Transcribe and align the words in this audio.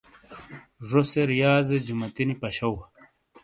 زو 0.87 1.01
سے 1.11 1.21
ریاضے 1.31 1.77
جوماتی 1.85 2.23
نی 2.27 2.35
پشو 2.41 2.71